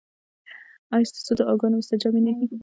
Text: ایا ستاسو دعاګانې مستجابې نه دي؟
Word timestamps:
ایا 0.93 1.07
ستاسو 1.09 1.31
دعاګانې 1.39 1.75
مستجابې 1.79 2.19
نه 2.25 2.31
دي؟ 2.49 2.57